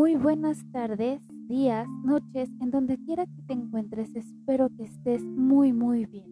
[0.00, 5.74] Muy buenas tardes, días, noches, en donde quiera que te encuentres, espero que estés muy
[5.74, 6.24] muy bien.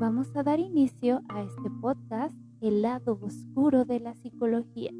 [0.00, 4.92] Vamos a dar inicio a este podcast, El lado oscuro de la psicología.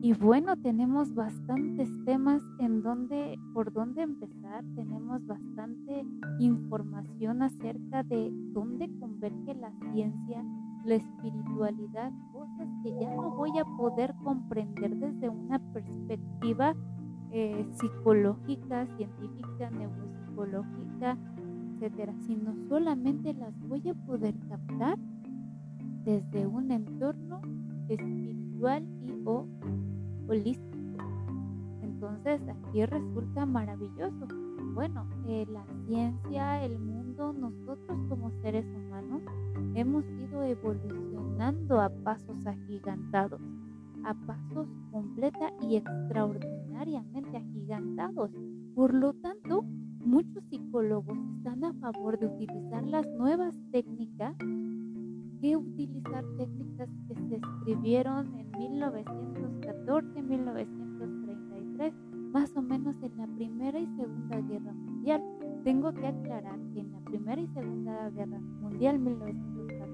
[0.00, 6.06] Y bueno, tenemos bastantes temas en donde, por dónde empezar, tenemos bastante
[6.38, 10.42] información acerca de dónde converge la ciencia,
[10.84, 16.74] la espiritualidad, cosas que ya no voy a poder comprender desde una perspectiva
[17.32, 21.16] eh, psicológica, científica, neuropsicológica,
[21.74, 24.98] etcétera, sino solamente las voy a poder captar
[26.04, 27.40] desde un entorno
[27.88, 29.46] espiritual y o
[30.28, 31.04] holístico.
[31.82, 34.26] Entonces aquí resulta maravilloso.
[34.74, 39.22] Bueno, eh, la ciencia, el mundo, nosotros como seres humanos
[39.74, 43.40] hemos ido evolucionando a pasos agigantados,
[44.04, 48.30] a pasos completa y extraordinariamente agigantados.
[48.74, 49.62] Por lo tanto,
[50.04, 54.34] muchos psicólogos están a favor de utilizar las nuevas técnicas
[55.40, 61.94] que utilizar técnicas que se escribieron en 1914, 1933,
[62.32, 65.22] más o menos en la Primera y Segunda Guerra Mundial.
[65.64, 69.49] Tengo que aclarar que en la Primera y Segunda Guerra Mundial, 1914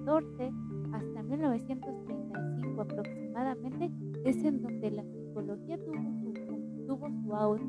[0.06, 3.90] hasta 1935 aproximadamente,
[4.24, 7.64] es en donde la psicología tuvo su, tuvo su auge,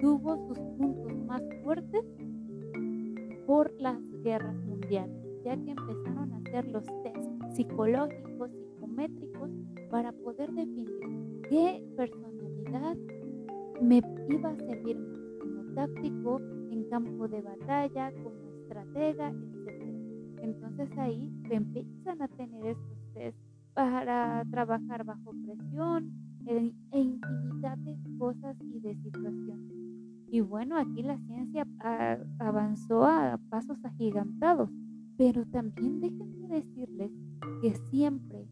[0.00, 2.02] tuvo sus puntos más fuertes
[3.46, 6.84] por las guerras mundiales, ya que empezaron a hacer los
[7.54, 9.50] psicológicos, psicométricos,
[9.90, 10.88] para poder definir
[11.50, 12.96] qué personalidad
[13.82, 14.96] me iba a servir
[15.40, 16.40] como táctico
[16.70, 19.34] en campo de batalla, como estratega.
[20.42, 23.38] Entonces ahí empiezan a tener estos test
[23.74, 26.10] para trabajar bajo presión
[26.46, 29.72] e, infinidad de cosas y de situaciones.
[30.28, 31.66] Y bueno, aquí la ciencia
[32.38, 34.70] avanzó a pasos agigantados,
[35.16, 37.12] pero también déjenme decirles
[37.60, 38.48] que siempre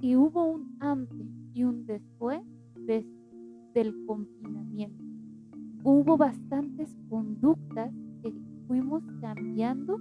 [0.00, 2.40] y, hubo un antes y un después
[2.86, 5.04] del confinamiento.
[5.84, 8.32] Hubo bastantes conductas que
[8.66, 9.98] fuimos cambiando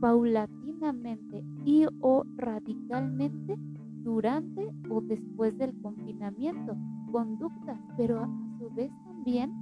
[0.00, 3.56] paulatinamente y o radicalmente
[4.02, 6.76] durante o después del confinamiento.
[7.12, 8.28] Conductas, pero a
[8.58, 9.52] su vez también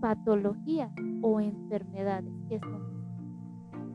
[0.00, 0.90] patologías
[1.22, 2.32] o enfermedades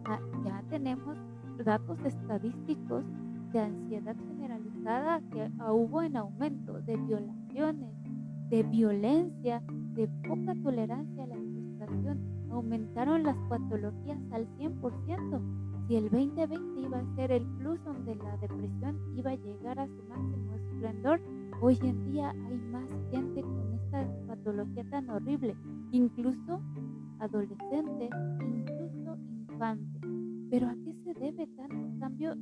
[0.06, 1.18] ah, ya tenemos
[1.64, 3.04] datos estadísticos
[3.52, 7.94] de ansiedad generalizada que hubo en aumento, de violaciones,
[8.50, 11.35] de violencia, de poca tolerancia a la
[12.56, 15.42] aumentaron las patologías al 100%.
[15.88, 19.88] Si el 2020 iba a ser el plus donde la depresión iba a llegar a
[19.88, 21.22] su máximo esplendor,
[21.62, 25.56] hoy en día hay más gente con esta patología tan horrible,
[25.92, 26.62] incluso
[27.20, 28.10] adolescentes,
[28.42, 29.18] incluso
[29.50, 30.02] infantes.
[30.50, 32.36] Pero ¿a qué se debe tanto cambio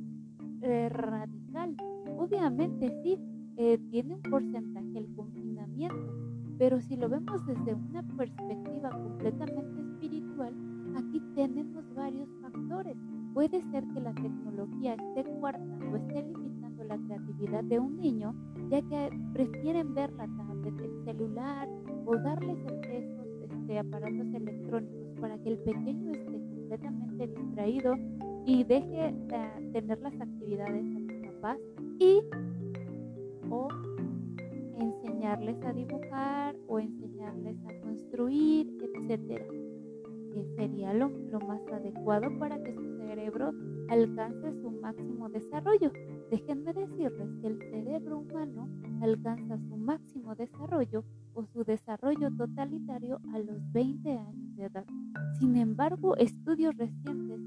[0.62, 1.76] eh, radical?
[2.16, 3.18] Obviamente sí,
[3.56, 6.23] eh, tiene un porcentaje el confinamiento,
[6.58, 10.52] pero si lo vemos desde una perspectiva completamente espiritual,
[10.96, 12.96] aquí tenemos varios factores.
[13.32, 18.34] Puede ser que la tecnología esté coartando, esté limitando la creatividad de un niño,
[18.70, 21.68] ya que prefieren ver la tablet, el celular
[22.06, 22.58] o darles
[22.92, 27.94] esos este, aparatos electrónicos para que el pequeño esté completamente distraído
[28.46, 31.58] y deje de tener las actividades a sus papás
[31.98, 32.20] y
[34.78, 39.46] enseñarles a dibujar o enseñarles a construir, etcétera.
[40.32, 43.52] Que sería lo, lo más adecuado para que su cerebro
[43.88, 45.92] alcance su máximo desarrollo.
[46.30, 48.68] Déjenme decirles que el cerebro humano
[49.00, 54.86] alcanza su máximo desarrollo o su desarrollo totalitario a los 20 años de edad.
[55.38, 57.40] Sin embargo, estudios recientes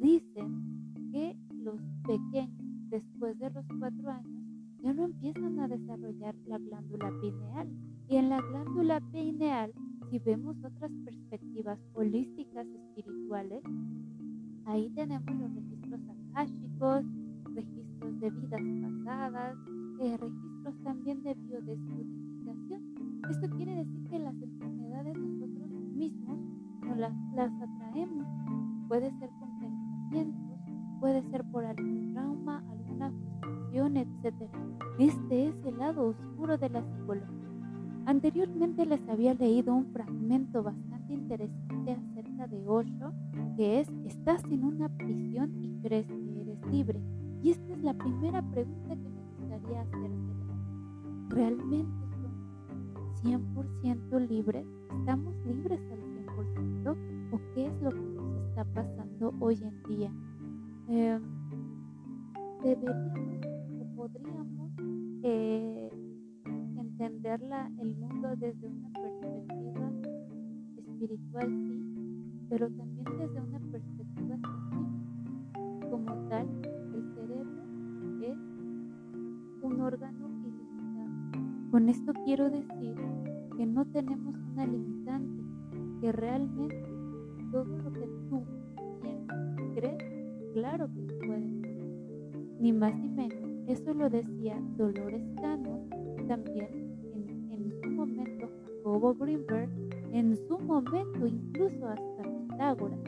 [0.00, 4.39] dicen que los pequeños después de los 4 años
[4.82, 7.68] ya no empiezan a desarrollar la glándula pineal.
[8.08, 9.72] Y en la glándula pineal,
[10.10, 13.62] si vemos otras perspectivas holísticas espirituales,
[14.64, 17.04] ahí tenemos los registros akáshicos,
[17.54, 18.60] registros de vidas
[19.04, 19.56] pasadas,
[20.00, 22.82] eh, registros también de biodescodificación.
[23.30, 26.38] Esto quiere decir que las enfermedades nosotros mismos
[26.82, 28.26] no las, las atraemos.
[28.88, 29.30] Puede ser
[39.92, 43.12] fragmento bastante interesante acerca de Osho,
[43.56, 47.00] que es, estás en una prisión y crees que eres libre.
[47.42, 50.54] Y esta es la primera pregunta que me gustaría hacérsela.
[51.28, 52.30] ¿Realmente somos
[53.22, 54.66] 100% libres?
[54.98, 56.00] ¿Estamos libres al
[56.84, 56.96] 100%?
[57.32, 60.12] ¿O qué es lo que nos está pasando hoy en día?
[60.88, 61.20] Eh,
[62.62, 63.46] deberíamos
[63.80, 64.72] o podríamos
[65.22, 65.90] eh,
[66.76, 67.40] entender
[67.80, 68.79] el mundo desde perspectiva
[71.00, 71.82] espiritual, sí,
[72.50, 75.88] pero también desde una perspectiva científica.
[75.90, 76.46] Como tal,
[76.94, 77.62] el cerebro
[78.20, 78.38] es
[79.62, 81.70] un órgano ilimitado.
[81.70, 82.94] Con esto quiero decir
[83.56, 85.42] que no tenemos una limitante,
[86.02, 86.84] que realmente
[87.50, 88.42] todo lo que tú
[89.00, 90.04] piensas, crees,
[90.52, 91.50] claro que se puede
[92.60, 93.40] ni más ni menos.
[93.68, 95.88] Eso lo decía Dolores Cannon,
[96.28, 96.68] también
[97.14, 99.79] en, en su momento Jacobo Greenberg,
[100.12, 103.00] en su momento incluso hasta Pitágoras.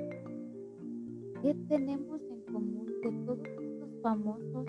[1.42, 4.66] ¿Qué tenemos en común de todos estos famosos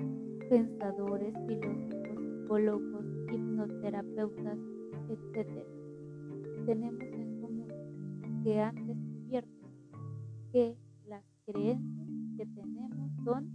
[0.50, 4.58] pensadores, filósofos, psicólogos, hipnoterapeutas,
[5.10, 5.66] etcétera?
[6.66, 9.68] Tenemos en común que han descubierto
[10.52, 10.76] que
[11.08, 12.08] las creencias
[12.38, 13.50] que tenemos son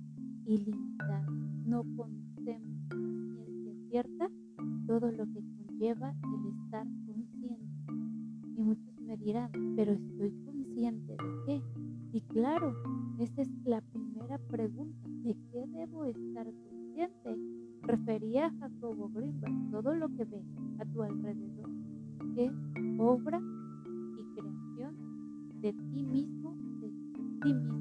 [0.46, 1.28] ilimitadas.
[1.66, 4.30] No conocemos ciencia cierta
[4.86, 7.57] todo lo que conlleva el estar consciente.
[8.58, 11.62] Y muchos me dirán, pero estoy consciente de qué.
[12.12, 12.74] Y claro,
[13.20, 15.08] esa es la primera pregunta.
[15.22, 17.36] ¿De qué debo estar consciente?
[17.82, 20.44] Refería Jacobo Greenberg, todo lo que ves
[20.80, 21.70] a tu alrededor
[22.36, 22.50] es
[22.98, 23.40] obra
[24.18, 24.96] y creación
[25.60, 27.78] de ti mismo, de ti mismo.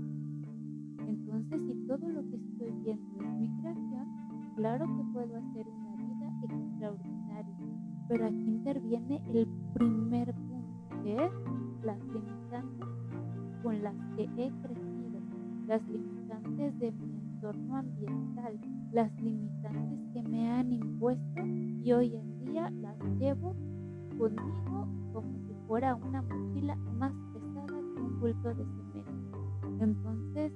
[1.08, 4.08] Entonces, si todo lo que estoy viendo es mi creación,
[4.56, 7.56] claro que puedo hacer una vida extraordinaria.
[8.10, 10.36] Pero aquí interviene el primer
[11.14, 11.32] es
[11.84, 12.88] las limitantes
[13.64, 15.20] con las que he crecido,
[15.68, 18.60] las limitantes de mi entorno ambiental,
[18.92, 23.56] las limitantes que me han impuesto y hoy en día las llevo
[24.18, 29.38] conmigo como si fuera una mochila más pesada que un bulto de cemento.
[29.80, 30.54] Entonces,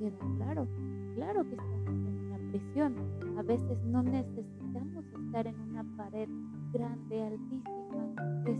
[0.00, 0.66] queda claro.
[1.14, 2.94] Claro que estamos en una prisión.
[3.38, 6.28] A veces no necesitamos estar en una pared
[6.72, 7.89] grande, altísima,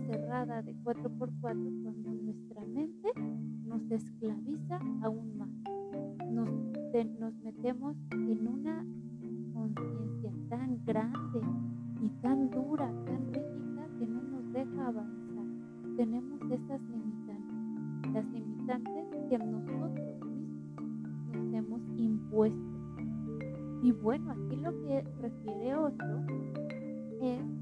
[0.06, 3.12] cerrada de 4x4 cuando nuestra mente
[3.66, 5.48] nos esclaviza aún más.
[6.30, 6.48] Nos,
[7.18, 8.84] nos metemos en una
[9.54, 11.40] conciencia tan grande
[12.00, 15.46] y tan dura, tan rígida que no nos deja avanzar.
[15.96, 20.20] Tenemos esas limitantes, las limitantes que nosotros
[21.52, 22.58] hemos impuesto.
[23.82, 26.24] Y bueno, aquí lo que refiere otro
[27.20, 27.59] es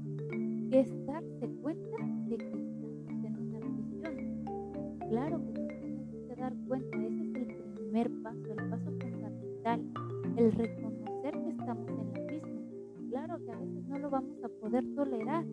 [11.73, 13.09] en la misma.
[13.09, 15.45] Claro que a veces no lo vamos a poder tolerar.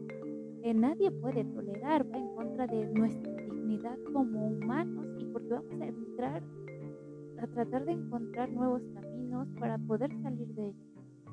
[0.63, 5.81] Eh, nadie puede tolerar, va en contra de nuestra dignidad como humanos y porque vamos
[5.81, 6.43] a entrar
[7.39, 10.87] a tratar de encontrar nuevos caminos para poder salir de ellos.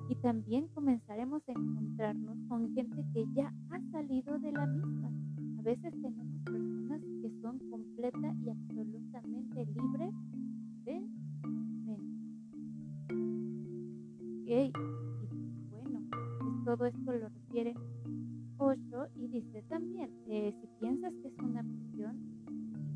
[0.09, 5.11] Y también comenzaremos a encontrarnos con gente que ya ha salido de la misma.
[5.59, 10.13] A veces tenemos personas que son completa y absolutamente libres
[16.75, 17.75] todo esto lo refiere
[18.57, 22.17] Osho y dice también, eh, si piensas que es una prisión,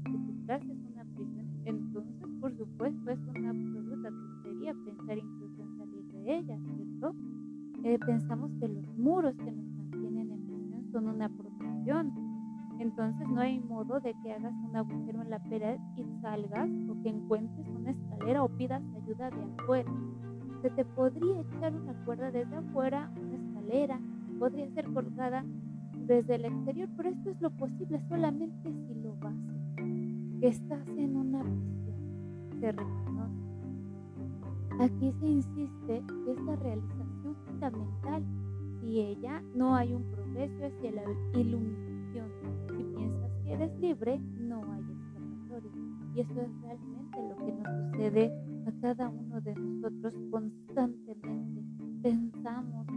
[0.03, 5.61] que tu casa es una prisión, entonces por supuesto es una absoluta tontería pensar incluso
[5.61, 7.15] en salir de ella, ¿cierto?
[7.83, 12.11] Eh, pensamos que los muros que nos mantienen en prisión son una protección.
[12.79, 17.01] Entonces no hay modo de que hagas un agujero en la pared y salgas o
[17.03, 19.91] que encuentres una escalera o pidas ayuda de afuera.
[20.61, 23.11] Se te podría echar una cuerda desde afuera,
[23.67, 23.99] escalera,
[24.39, 25.43] podría ser colgada
[26.05, 30.39] desde el exterior, pero esto es lo posible solamente si lo haces.
[30.39, 31.43] Que estás en una
[32.59, 33.47] se reconoce.
[34.79, 38.23] Aquí se insiste que es la realización fundamental.
[38.79, 42.29] Si ella no hay un progreso hacia la iluminación.
[42.77, 45.71] Si piensas que eres libre, no hay escapatoria.
[46.13, 48.31] Y eso es realmente lo que nos sucede
[48.67, 51.63] a cada uno de nosotros constantemente.
[52.01, 52.87] Pensamos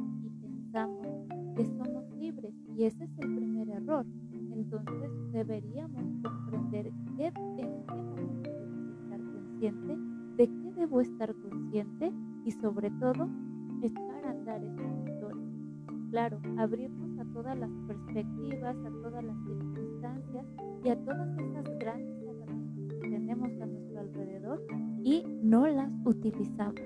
[2.81, 4.07] y ese es el primer error.
[4.33, 8.21] Entonces deberíamos comprender que tenemos
[10.39, 12.11] de qué debo estar consciente
[12.47, 13.29] y sobre todo
[13.83, 15.45] echar a andar esa historia.
[16.11, 20.47] Claro, abrirnos a todas las perspectivas, a todas las circunstancias
[20.83, 24.65] y a todas esas grandes herramientas que tenemos a nuestro alrededor
[25.05, 26.81] y no las utilizamos.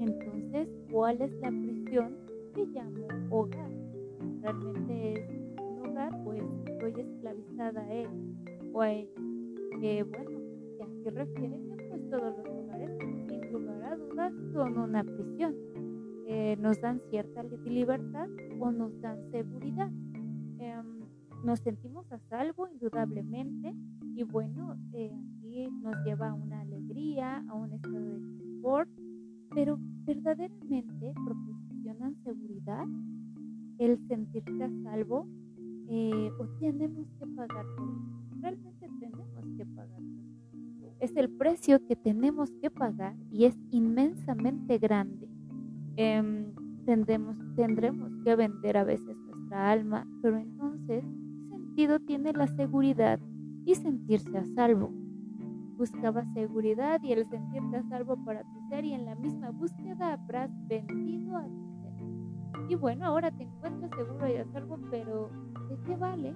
[0.00, 2.30] Entonces, ¿cuál es la prisión?
[2.54, 3.79] que llamo hogar.
[4.42, 5.30] Realmente es
[5.60, 8.08] un hogar, pues estoy esclavizada a él
[8.72, 9.10] o a ella.
[9.80, 10.38] Que bueno,
[10.82, 12.90] ¿a qué refiere que pues todos los hogares,
[13.28, 15.54] sin lugar a dudas, son una prisión.
[16.26, 18.28] Eh, nos dan cierta libertad
[18.60, 19.90] o nos dan seguridad.
[20.58, 21.00] Em,
[21.44, 23.74] nos sentimos a salvo, indudablemente,
[24.14, 28.90] y bueno, eh, aquí nos lleva a una alegría, a un estado de confort,
[29.54, 32.84] pero verdaderamente proporcionan seguridad
[33.80, 35.26] el sentirse a salvo
[35.88, 38.40] eh, o tenemos que pagar por eso.
[38.40, 40.94] Realmente tenemos que pagar por eso.
[41.00, 45.28] Es el precio que tenemos que pagar y es inmensamente grande.
[45.96, 46.52] Em,
[46.84, 47.36] tendremos,
[48.22, 53.18] que vender a veces nuestra alma, pero entonces, ¿qué sentido tiene la seguridad
[53.64, 54.92] y sentirse a salvo?
[55.78, 60.12] Buscaba seguridad y el sentirte a salvo para tu ser y en la misma búsqueda
[60.12, 61.69] habrás vendido a tu.
[62.68, 65.30] Y bueno, ahora te encuentras seguro y a salvo, pero
[65.68, 66.34] ¿de qué vale?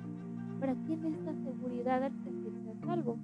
[0.61, 3.18] ¿Para quién es la seguridad al sentirse a salvo?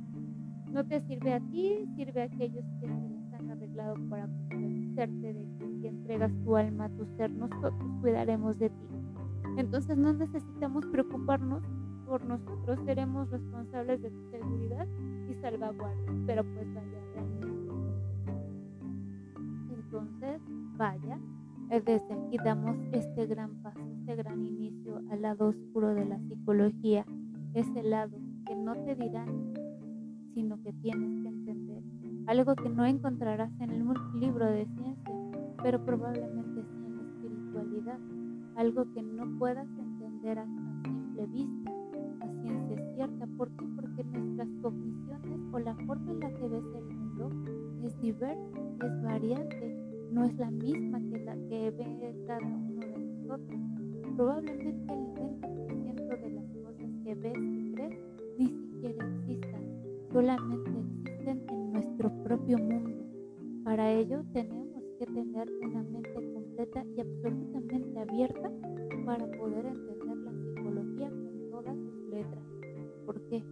[0.71, 5.47] No te sirve a ti, sirve a aquellos que les han arreglado para convencerte de
[5.59, 8.87] que si entregas tu alma a tu ser, nosotros cuidaremos de ti.
[9.57, 11.63] Entonces no necesitamos preocuparnos
[12.07, 14.87] por nosotros, seremos responsables de tu seguridad
[15.29, 17.73] y salvaguarda, pero pues vaya realmente.
[19.75, 20.41] Entonces,
[20.77, 21.19] vaya,
[21.79, 27.07] desde aquí damos este gran paso, este gran inicio al lado oscuro de la psicología,
[27.55, 29.55] ese lado que no te dirán,
[30.35, 31.83] sino que tienes que entender,
[32.27, 33.85] algo que no encontrarás en el
[34.15, 35.15] libro de ciencia,
[35.63, 37.99] pero probablemente sí en la espiritualidad,
[38.57, 40.47] algo que no puedas entender a,
[40.83, 41.71] simple vista,
[42.21, 43.27] a ciencia cierta.
[43.37, 43.67] ¿Por qué?
[43.77, 47.31] Porque nuestras cogniciones o la forma en la que ves el mundo
[47.85, 52.99] es diversa, es variante, no es la misma que la que ve cada uno de
[52.99, 53.61] nosotros.
[54.17, 58.01] Probablemente el 90% de las cosas que ves y crees
[58.39, 59.63] ni siquiera existan,
[60.13, 63.05] solamente existen en nuestro propio mundo.
[63.65, 68.51] Para ello tenemos que tener una mente completa y absolutamente abierta
[69.07, 72.45] para poder entender la psicología con todas sus letras.
[73.07, 73.45] ¿Por qué?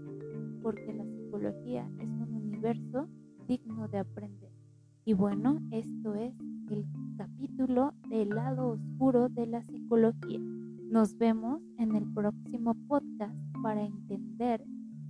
[0.62, 3.08] Porque la psicología es un universo
[3.46, 4.50] digno de aprender.
[5.04, 6.34] Y bueno, esto es
[6.70, 6.84] el
[7.16, 10.38] capítulo del lado oscuro de la psicología.
[10.90, 14.64] Nos vemos en el próximo podcast para entender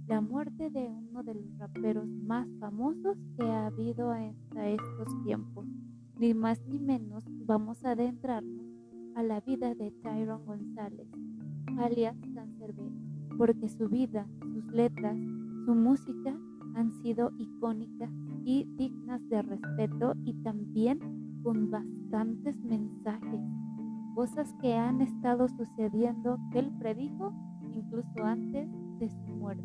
[0.06, 5.66] la muerte de uno de los raperos más famosos que ha habido hasta estos tiempos
[6.18, 8.66] ni más ni menos vamos a adentrarnos
[9.14, 11.06] a la vida de Tyrone González,
[11.78, 12.90] alias Cancerbero,
[13.36, 15.16] porque su vida, sus letras,
[15.64, 16.36] su música
[16.74, 18.10] han sido icónicas
[18.44, 21.17] y dignas de respeto y también
[21.48, 23.40] con bastantes mensajes,
[24.14, 27.32] cosas que han estado sucediendo que él predijo
[27.72, 29.64] incluso antes de su muerte.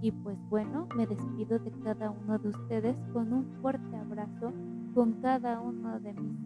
[0.00, 4.52] Y pues bueno, me despido de cada uno de ustedes con un fuerte abrazo,
[4.94, 6.38] con cada uno de mis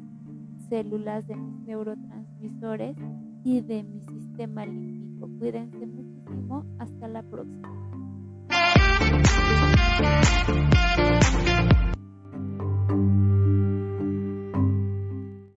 [0.70, 2.96] células, de mis neurotransmisores
[3.44, 5.28] y de mi sistema límbico.
[5.38, 6.64] Cuídense muchísimo.
[6.78, 7.68] Hasta la próxima.